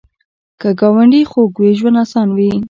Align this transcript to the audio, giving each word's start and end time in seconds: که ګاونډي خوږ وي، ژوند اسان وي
که 0.61 0.69
ګاونډي 0.79 1.21
خوږ 1.31 1.51
وي، 1.59 1.71
ژوند 1.79 1.97
اسان 2.03 2.27
وي 2.35 2.51